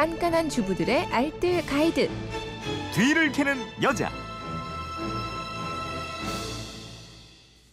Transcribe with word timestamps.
깐깐한 0.00 0.48
주부들의 0.48 1.08
알뜰 1.12 1.66
가이드. 1.66 2.08
뒤를 2.94 3.30
캐는 3.32 3.54
여자. 3.82 4.08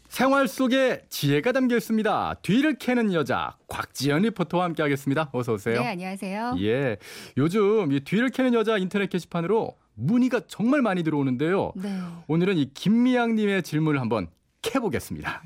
생활 0.10 0.50
속에 0.50 1.06
지혜가 1.08 1.54
담겨 1.54 1.78
있습니다. 1.78 2.34
뒤를 2.42 2.78
캐는 2.78 3.14
여자 3.14 3.56
곽지연 3.70 4.24
리포터와 4.24 4.66
함께하겠습니다. 4.66 5.30
어서 5.32 5.54
오세요. 5.54 5.80
네, 5.80 5.88
안녕하세요. 5.88 6.56
예, 6.60 6.98
요즘 7.38 7.94
이 7.94 8.02
뒤를 8.02 8.28
캐는 8.28 8.54
여자 8.54 8.78
인터넷 8.78 9.10
게시판으로 9.10 9.78
문의가 9.94 10.42
정말 10.50 10.82
많이 10.82 11.04
들어오는데요. 11.04 11.72
네. 11.78 11.98
오늘은 12.28 12.58
이 12.58 12.74
김미양님의 12.74 13.64
질문을 13.64 14.02
한번 14.02 14.28
캐보겠습니다. 14.64 15.44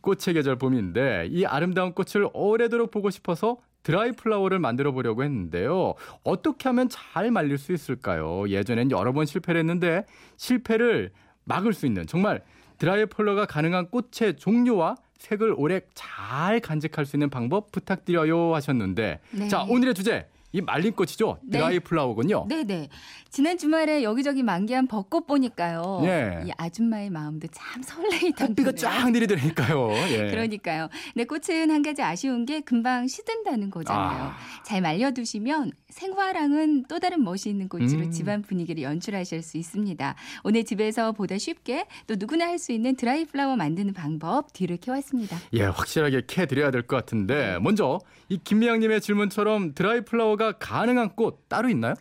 꽃의 0.00 0.34
계절 0.34 0.56
봄인데 0.56 1.28
이 1.30 1.44
아름다운 1.44 1.92
꽃을 1.92 2.28
오래도록 2.32 2.90
보고 2.90 3.08
싶어서 3.08 3.58
드라이 3.82 4.12
플라워를 4.12 4.58
만들어 4.58 4.92
보려고 4.92 5.22
했는데요. 5.22 5.94
어떻게 6.24 6.68
하면 6.68 6.88
잘 6.88 7.30
말릴 7.30 7.58
수 7.58 7.72
있을까요? 7.72 8.48
예전엔 8.48 8.90
여러 8.90 9.12
번 9.12 9.26
실패를 9.26 9.58
했는데 9.60 10.04
실패를 10.36 11.10
막을 11.44 11.72
수 11.72 11.86
있는 11.86 12.06
정말 12.06 12.42
드라이 12.78 13.06
플라워가 13.06 13.46
가능한 13.46 13.88
꽃의 13.90 14.36
종류와 14.36 14.96
색을 15.18 15.54
오래 15.56 15.80
잘 15.94 16.60
간직할 16.60 17.04
수 17.06 17.16
있는 17.16 17.28
방법 17.28 17.72
부탁드려요 17.72 18.54
하셨는데 18.54 19.20
네. 19.32 19.48
자 19.48 19.62
오늘의 19.64 19.94
주제 19.94 20.28
이 20.52 20.60
말린 20.62 20.92
꽃이죠 20.94 21.38
네. 21.42 21.58
드라이 21.58 21.80
플라워군요. 21.80 22.46
네, 22.48 22.64
네. 22.64 22.88
지난 23.30 23.58
주말에 23.58 24.02
여기저기 24.02 24.42
만개한 24.42 24.86
벚꽃 24.86 25.26
보니까요. 25.26 26.00
예. 26.04 26.44
이 26.46 26.50
아줌마의 26.56 27.10
마음도 27.10 27.46
참 27.52 27.82
설레이던데요. 27.82 28.46
꽃비가 28.64 28.72
쫙 28.72 29.10
내리더라니까요. 29.10 29.90
예. 30.10 30.30
그러니까요. 30.30 30.88
근데 31.12 31.24
꽃은 31.26 31.70
한 31.70 31.82
가지 31.82 32.00
아쉬운 32.02 32.46
게 32.46 32.60
금방 32.60 33.06
시든다는 33.06 33.70
거잖아요. 33.70 34.22
아. 34.22 34.36
잘 34.64 34.80
말려두시면 34.80 35.72
생화랑은 35.90 36.84
또 36.88 36.98
다른 36.98 37.22
멋이 37.22 37.40
있는 37.46 37.68
꽃으로 37.68 38.00
음. 38.06 38.10
집안 38.10 38.40
분위기를 38.42 38.82
연출하실 38.82 39.42
수 39.42 39.58
있습니다. 39.58 40.14
오늘 40.44 40.64
집에서 40.64 41.12
보다 41.12 41.36
쉽게 41.36 41.86
또 42.06 42.14
누구나 42.18 42.46
할 42.46 42.58
수 42.58 42.72
있는 42.72 42.96
드라이 42.96 43.24
플라워 43.24 43.54
만드는 43.54 43.92
방법 43.94 44.52
뒤를 44.52 44.78
캐왔습니다. 44.78 45.36
예, 45.52 45.62
확실하게 45.64 46.22
캐 46.26 46.46
드려야 46.46 46.72
될 46.72 46.82
것 46.88 46.96
같은데 46.96 47.58
먼저 47.60 48.00
이 48.28 48.38
김미양님의 48.42 49.00
질문처럼 49.00 49.74
드라이 49.74 50.00
플라워 50.00 50.36
가 50.38 50.52
가능한 50.52 51.14
꽃 51.16 51.48
따로 51.48 51.68
있나요? 51.68 51.94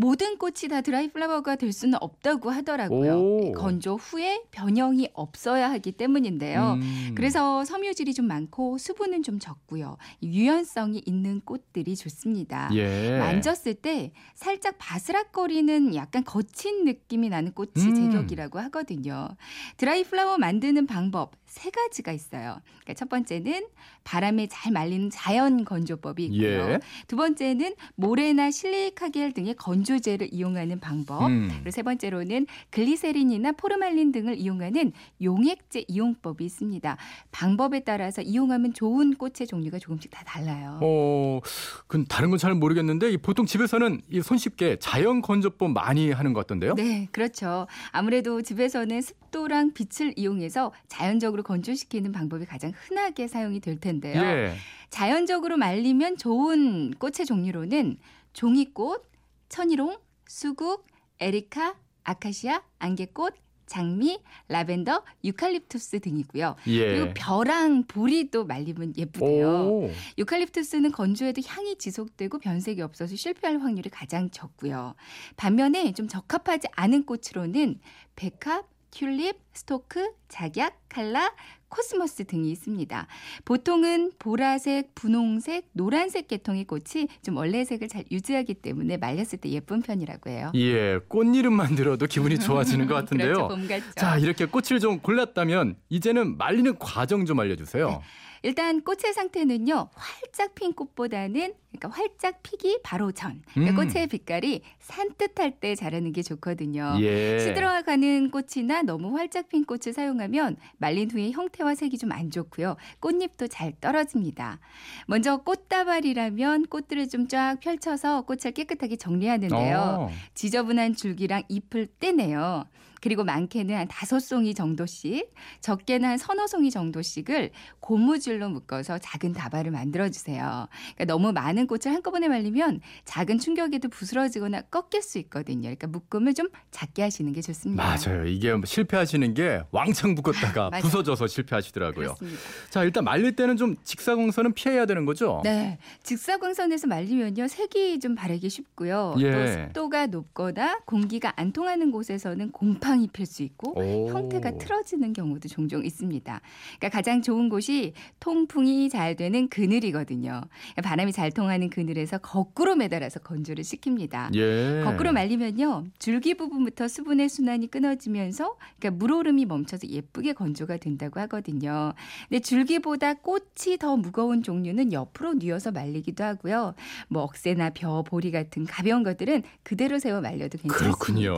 모든 0.00 0.38
꽃이 0.38 0.70
다 0.70 0.80
드라이 0.80 1.08
플라워가 1.08 1.56
될 1.56 1.74
수는 1.74 1.98
없다고 2.00 2.48
하더라고요. 2.48 3.18
오. 3.18 3.52
건조 3.52 3.96
후에 3.96 4.40
변형이 4.50 5.10
없어야 5.12 5.70
하기 5.72 5.92
때문인데요. 5.92 6.78
음. 6.80 7.12
그래서 7.14 7.66
섬유질이 7.66 8.14
좀 8.14 8.26
많고 8.26 8.78
수분은 8.78 9.22
좀 9.22 9.38
적고요. 9.38 9.98
유연성이 10.22 11.02
있는 11.04 11.42
꽃들이 11.44 11.96
좋습니다. 11.96 12.70
예. 12.72 13.18
만졌을 13.18 13.74
때 13.74 14.12
살짝 14.34 14.76
바스락거리는 14.78 15.94
약간 15.94 16.24
거친 16.24 16.86
느낌이 16.86 17.28
나는 17.28 17.52
꽃이 17.52 17.72
음. 17.76 17.94
제격이라고 17.94 18.58
하거든요. 18.58 19.28
드라이 19.76 20.04
플라워 20.04 20.38
만드는 20.38 20.86
방법 20.86 21.32
세 21.44 21.68
가지가 21.68 22.12
있어요. 22.12 22.60
그러니까 22.64 22.94
첫 22.94 23.08
번째는 23.10 23.66
바람에 24.04 24.46
잘 24.46 24.72
말리는 24.72 25.10
자연 25.10 25.64
건조법이 25.64 26.24
있고요. 26.26 26.48
예. 26.48 26.78
두 27.06 27.16
번째는 27.16 27.74
모래나 27.96 28.50
실리카겔 28.50 29.32
등의 29.32 29.56
건조 29.56 29.89
제를 29.98 30.28
이용하는 30.32 30.78
방법. 30.80 31.26
음. 31.28 31.48
그리고 31.52 31.70
세 31.70 31.82
번째로는 31.82 32.46
글리세린이나 32.70 33.52
포르말린 33.52 34.12
등을 34.12 34.36
이용하는 34.38 34.92
용액제 35.22 35.84
이용법이 35.88 36.44
있습니다. 36.44 36.96
방법에 37.32 37.80
따라서 37.80 38.22
이용하면 38.22 38.74
좋은 38.74 39.14
꽃의 39.14 39.46
종류가 39.48 39.78
조금씩 39.78 40.10
다 40.10 40.22
달라요. 40.24 40.78
어, 40.82 41.40
그 41.86 42.04
다른 42.08 42.30
건 42.30 42.40
잘 42.40 42.54
모르겠는데 42.54 43.10
이 43.12 43.16
보통 43.18 43.44
집에서는 43.44 44.00
이 44.10 44.22
손쉽게 44.22 44.76
자연 44.80 45.20
건조법 45.20 45.72
많이 45.72 46.10
하는 46.10 46.32
것 46.32 46.40
같던데요? 46.40 46.74
네, 46.74 47.06
그렇죠. 47.12 47.66
아무래도 47.92 48.40
집에서는 48.40 48.98
습도랑 49.02 49.72
빛을 49.74 50.14
이용해서 50.16 50.72
자연적으로 50.88 51.42
건조시키는 51.42 52.12
방법이 52.12 52.46
가장 52.46 52.72
흔하게 52.74 53.28
사용이 53.28 53.60
될 53.60 53.78
텐데요. 53.78 54.22
예. 54.22 54.54
자연적으로 54.88 55.56
말리면 55.58 56.16
좋은 56.16 56.92
꽃의 56.98 57.26
종류로는 57.26 57.98
종이꽃, 58.32 59.09
천일홍, 59.50 59.98
수국, 60.26 60.86
에리카, 61.18 61.76
아카시아, 62.04 62.62
안개꽃, 62.78 63.34
장미, 63.66 64.18
라벤더, 64.48 65.04
유칼립투스 65.22 66.00
등이고요. 66.00 66.56
예. 66.68 66.86
그리고 66.86 67.12
벼랑, 67.14 67.84
보리 67.84 68.30
도 68.30 68.44
말리면 68.44 68.94
예쁘대요. 68.96 69.48
오. 69.48 69.90
유칼립투스는 70.18 70.90
건조해도 70.92 71.42
향이 71.46 71.78
지속되고 71.78 72.38
변색이 72.38 72.80
없어서 72.80 73.14
실패할 73.14 73.60
확률이 73.60 73.90
가장 73.90 74.30
적고요. 74.30 74.94
반면에 75.36 75.92
좀 75.92 76.08
적합하지 76.08 76.68
않은 76.72 77.04
꽃으로는 77.04 77.78
백합, 78.16 78.66
튤립, 78.90 79.36
스토크, 79.52 80.14
작약, 80.28 80.76
칼라, 80.88 81.32
코스모스 81.70 82.24
등이 82.24 82.50
있습니다. 82.50 83.06
보통은 83.46 84.12
보라색, 84.18 84.94
분홍색, 84.94 85.68
노란색 85.72 86.28
계통의 86.28 86.64
꽃이 86.64 87.08
좀 87.22 87.36
원래 87.36 87.64
색을 87.64 87.88
잘 87.88 88.04
유지하기 88.10 88.54
때문에 88.54 88.98
말렸을 88.98 89.38
때 89.40 89.48
예쁜 89.50 89.80
편이라고 89.80 90.28
해요. 90.28 90.52
예, 90.54 90.98
꽃 91.08 91.24
이름만 91.34 91.74
들어도 91.76 92.06
기분이 92.06 92.38
좋아지는 92.38 92.86
것 92.86 92.94
같은데요. 92.96 93.32
그렇죠, 93.34 93.48
봄 93.48 93.66
같죠. 93.68 93.90
자, 93.96 94.18
이렇게 94.18 94.44
꽃을 94.44 94.80
좀 94.80 94.98
골랐다면 95.00 95.76
이제는 95.88 96.36
말리는 96.36 96.78
과정 96.78 97.24
좀 97.24 97.40
알려주세요. 97.40 97.88
네. 97.88 98.00
일단 98.42 98.82
꽃의 98.82 99.12
상태는요 99.14 99.88
활짝 99.94 100.54
핀 100.54 100.72
꽃보다는 100.72 101.54
그러니까 101.70 101.88
활짝 101.88 102.42
피기 102.42 102.78
바로 102.82 103.12
전 103.12 103.42
그러니까 103.54 103.80
음. 103.80 103.88
꽃의 103.88 104.08
빛깔이 104.08 104.62
산뜻할 104.80 105.60
때 105.60 105.74
자르는 105.74 106.12
게 106.12 106.22
좋거든요. 106.22 106.96
예. 107.00 107.38
시들어가는 107.38 108.30
꽃이나 108.30 108.82
너무 108.82 109.16
활짝 109.16 109.48
핀 109.48 109.64
꽃을 109.64 109.92
사용하면 109.94 110.56
말린 110.78 111.10
후에 111.10 111.30
형태와 111.30 111.74
색이 111.74 111.96
좀 111.98 112.10
안 112.10 112.30
좋고요. 112.30 112.76
꽃잎도 112.98 113.46
잘 113.46 113.72
떨어집니다. 113.80 114.58
먼저 115.06 115.38
꽃다발이라면 115.38 116.66
꽃들을 116.66 117.08
좀 117.08 117.28
쫙 117.28 117.60
펼쳐서 117.60 118.22
꽃을 118.22 118.52
깨끗하게 118.52 118.96
정리하는데요. 118.96 119.78
어. 119.78 120.10
지저분한 120.34 120.96
줄기랑 120.96 121.44
잎을 121.48 121.86
떼내요. 122.00 122.64
그리고 123.00 123.24
많게는 123.24 123.74
한 123.74 123.88
다섯 123.88 124.20
송이 124.20 124.52
정도씩, 124.54 125.32
적게는 125.60 126.08
한 126.08 126.18
서너 126.18 126.46
송이 126.46 126.70
정도씩을 126.70 127.50
고무줄 127.80 128.29
로 128.38 128.48
묶어서 128.48 128.98
작은 128.98 129.32
다발을 129.32 129.70
만들어 129.70 130.08
주세요. 130.10 130.68
그러니까 130.94 131.04
너무 131.06 131.32
많은 131.32 131.66
꽃을 131.66 131.94
한꺼번에 131.94 132.28
말리면 132.28 132.80
작은 133.04 133.38
충격에도 133.38 133.88
부스러지거나 133.88 134.62
꺾일 134.62 135.02
수 135.02 135.18
있거든요. 135.18 135.62
그러니까 135.62 135.86
묶음을 135.88 136.34
좀 136.34 136.48
작게 136.70 137.02
하시는 137.02 137.32
게 137.32 137.40
좋습니다. 137.40 137.82
맞아요. 137.82 138.26
이게 138.26 138.54
실패하시는 138.64 139.34
게 139.34 139.62
왕창 139.70 140.14
묶었다가. 140.14 140.70
부서져서 140.80 141.26
실패하시더라고요. 141.26 142.14
그렇습니다. 142.14 142.38
자, 142.70 142.84
일단 142.84 143.04
말릴 143.04 143.36
때는 143.36 143.56
좀 143.56 143.76
직사광선은 143.84 144.54
피해야 144.54 144.86
되는 144.86 145.04
거죠? 145.04 145.40
네. 145.44 145.78
직사광선에서 146.02 146.86
말리면요. 146.86 147.48
색이 147.48 148.00
좀 148.00 148.14
바르기 148.14 148.48
쉽고요. 148.48 149.14
예. 149.18 149.30
또 149.32 149.46
습도가 149.46 150.06
높거나 150.06 150.80
공기가 150.84 151.32
안 151.36 151.52
통하는 151.52 151.90
곳에서는 151.90 152.52
곰팡이 152.52 153.08
필 153.08 153.26
수 153.26 153.42
있고 153.42 153.78
오. 153.78 154.08
형태가 154.08 154.58
틀어지는 154.58 155.12
경우도 155.12 155.48
종종 155.48 155.84
있습니다. 155.84 156.40
그러니까 156.78 156.88
가장 156.88 157.22
좋은 157.22 157.48
곳이 157.48 157.92
통풍이 158.20 158.88
잘 158.90 159.16
되는 159.16 159.48
그늘이거든요. 159.48 160.42
바람이 160.82 161.12
잘 161.12 161.32
통하는 161.32 161.70
그늘에서 161.70 162.18
거꾸로 162.18 162.76
매달아서 162.76 163.20
건조를 163.20 163.64
시킵니다. 163.64 164.34
예. 164.36 164.82
거꾸로 164.84 165.12
말리면요 165.12 165.86
줄기 165.98 166.34
부분부터 166.34 166.86
수분의 166.86 167.28
순환이 167.28 167.70
끊어지면서 167.70 168.56
그러니까 168.78 168.98
물오름이 168.98 169.46
멈춰서 169.46 169.88
예쁘게 169.88 170.34
건조가 170.34 170.76
된다고 170.76 171.18
하거든요. 171.20 171.94
근데 172.28 172.40
줄기보다 172.40 173.14
꽃이 173.14 173.78
더 173.78 173.96
무거운 173.96 174.42
종류는 174.42 174.92
옆으로 174.92 175.34
뉘어서 175.34 175.72
말리기도 175.72 176.22
하고요. 176.22 176.74
뭐 177.08 177.22
억새나 177.22 177.70
벼, 177.70 178.02
보리 178.02 178.30
같은 178.30 178.64
가벼운 178.66 179.02
것들은 179.02 179.42
그대로 179.62 179.98
세워 179.98 180.20
말려도 180.20 180.58
괜찮습니다. 180.58 180.98
그렇군요. 180.98 181.36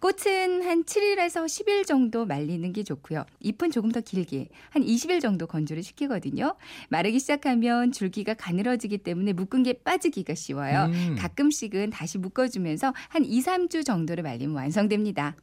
꽃은 0.00 0.62
한 0.62 0.84
7일에서 0.84 1.46
10일 1.46 1.86
정도 1.86 2.26
말리는 2.26 2.70
게 2.72 2.82
좋고요. 2.82 3.24
잎은 3.40 3.70
조금 3.70 3.90
더 3.90 4.00
길게 4.00 4.48
한 4.70 4.84
20일 4.84 5.20
정도 5.20 5.46
건조를 5.46 5.82
시키거든요. 5.86 6.54
마르기 6.90 7.18
시작하면 7.18 7.92
줄기가 7.92 8.34
가늘어지기 8.34 8.98
때문에 8.98 9.32
묶은 9.32 9.62
게 9.62 9.72
빠지기가 9.72 10.34
쉬워요. 10.34 10.90
음. 10.92 11.16
가끔씩은 11.18 11.90
다시 11.90 12.18
묶어주면서 12.18 12.92
한 13.08 13.24
2, 13.24 13.40
3주 13.40 13.84
정도를 13.84 14.22
말리면 14.22 14.54
완성됩니다. 14.54 15.34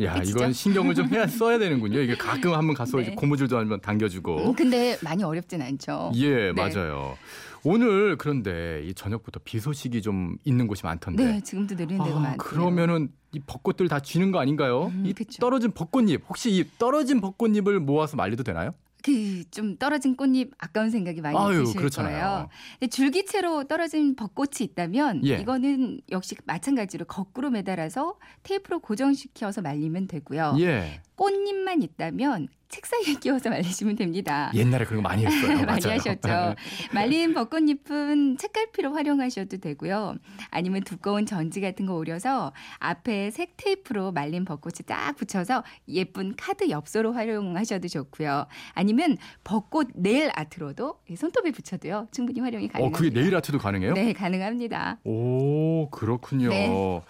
야, 0.00 0.14
그치죠? 0.14 0.38
이건 0.38 0.52
신경을 0.52 0.94
좀 0.94 1.08
해야 1.08 1.26
써야 1.26 1.58
되는군요. 1.58 1.98
이게 2.00 2.14
가끔 2.16 2.52
한번 2.54 2.76
가서 2.76 2.98
네. 2.98 3.02
이제 3.02 3.14
고무줄도 3.16 3.58
한번 3.58 3.80
당겨주고. 3.80 4.50
음, 4.50 4.54
근데 4.54 4.96
많이 5.02 5.24
어렵진 5.24 5.60
않죠. 5.60 6.12
예, 6.14 6.52
네. 6.52 6.52
맞아요. 6.52 7.16
오늘 7.64 8.16
그런데 8.16 8.84
이 8.84 8.94
저녁부터 8.94 9.40
비 9.42 9.58
소식이 9.58 10.00
좀 10.02 10.36
있는 10.44 10.68
곳이 10.68 10.84
많던데. 10.84 11.24
네, 11.24 11.40
지금도 11.40 11.74
내리는 11.74 12.04
데가 12.04 12.16
아, 12.16 12.20
많아요. 12.20 12.36
그러면은 12.38 13.08
이 13.32 13.40
벚꽃들 13.40 13.88
다 13.88 13.98
쥐는 13.98 14.30
거 14.30 14.38
아닌가요? 14.38 14.86
음, 14.86 15.02
이 15.04 15.12
그쵸. 15.12 15.40
떨어진 15.40 15.72
벚꽃잎 15.72 16.22
혹시 16.28 16.52
이 16.52 16.64
떨어진 16.78 17.20
벚꽃잎을 17.20 17.80
모아서 17.80 18.16
말려도 18.16 18.44
되나요? 18.44 18.70
그 19.08 19.50
좀 19.50 19.76
떨어진 19.78 20.14
꽃잎 20.16 20.52
아까운 20.58 20.90
생각이 20.90 21.20
많이 21.20 21.36
아유, 21.36 21.64
드실 21.64 21.76
그렇잖아요. 21.78 22.12
거예요. 22.20 22.48
근데 22.78 22.90
줄기채로 22.90 23.64
떨어진 23.64 24.14
벚꽃이 24.14 24.50
있다면 24.60 25.24
예. 25.26 25.38
이거는 25.38 26.00
역시 26.10 26.36
마찬가지로 26.44 27.06
거꾸로 27.06 27.50
매달아서 27.50 28.16
테이프로 28.42 28.80
고정시켜서 28.80 29.62
말리면 29.62 30.06
되고요. 30.08 30.56
예. 30.60 31.00
꽃잎만 31.16 31.82
있다면 31.82 32.48
책상에 32.68 33.14
끼워서 33.18 33.48
말리시면 33.50 33.96
됩니다. 33.96 34.50
옛날에 34.54 34.84
그런 34.84 35.02
거 35.02 35.08
많이 35.08 35.24
했어요. 35.24 35.56
많이 35.66 35.82
맞아요. 35.84 35.98
하셨죠. 35.98 36.54
말린 36.92 37.32
벚꽃잎은 37.32 38.36
책갈피로 38.36 38.92
활용하셔도 38.92 39.56
되고요. 39.56 40.16
아니면 40.50 40.82
두꺼운 40.82 41.24
전지 41.24 41.60
같은 41.60 41.86
거 41.86 41.94
오려서 41.94 42.52
앞에 42.78 43.30
색 43.30 43.56
테이프로 43.56 44.12
말린 44.12 44.44
벚꽃을 44.44 44.84
딱 44.86 45.16
붙여서 45.16 45.64
예쁜 45.88 46.36
카드 46.36 46.68
엽서로 46.68 47.12
활용하셔도 47.14 47.88
좋고요. 47.88 48.46
아니면 48.74 49.16
벚꽃 49.44 49.88
네일 49.94 50.30
아트로도 50.34 51.00
이 51.08 51.16
손톱에 51.16 51.50
붙여도요. 51.52 52.08
충분히 52.12 52.40
활용이 52.40 52.66
어, 52.66 52.68
가능합니다. 52.68 52.98
그게 52.98 53.10
네일 53.18 53.34
아트도 53.34 53.58
가능해요? 53.58 53.94
네, 53.94 54.12
가능합니다. 54.12 54.98
오, 55.04 55.88
그렇군요. 55.90 56.50
네. 56.50 57.00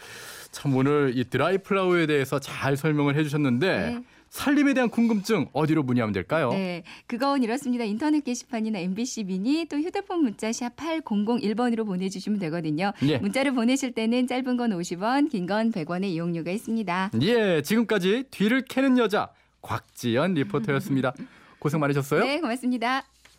참 0.52 0.74
오늘 0.76 1.12
이 1.14 1.24
드라이 1.24 1.58
플라워에 1.58 2.06
대해서 2.06 2.38
잘 2.38 2.76
설명을 2.76 3.16
해주셨는데 3.16 3.76
네. 3.78 4.02
살림에 4.30 4.74
대한 4.74 4.90
궁금증 4.90 5.46
어디로 5.52 5.82
문의하면 5.82 6.12
될까요? 6.12 6.50
네, 6.50 6.82
그건 7.06 7.42
이렇습니다. 7.42 7.84
인터넷 7.84 8.22
게시판이나 8.24 8.78
MBC 8.78 9.24
미니 9.24 9.66
또 9.66 9.78
휴대폰 9.78 10.22
문자 10.22 10.52
샵 10.52 10.76
8001번으로 10.76 11.86
보내주시면 11.86 12.38
되거든요. 12.40 12.92
예. 13.02 13.18
문자를 13.18 13.52
보내실 13.52 13.92
때는 13.92 14.26
짧은 14.26 14.56
건 14.56 14.70
50원, 14.70 15.30
긴 15.30 15.46
건 15.46 15.72
100원의 15.72 16.04
이용료가 16.06 16.50
있습니다. 16.50 17.10
예, 17.22 17.62
지금까지 17.62 18.24
뒤를 18.30 18.64
캐는 18.66 18.98
여자 18.98 19.30
곽지연 19.62 20.34
리포터였습니다. 20.34 21.14
고생 21.58 21.80
많으셨어요? 21.80 22.22
네, 22.22 22.40
고맙습니다. 22.40 23.04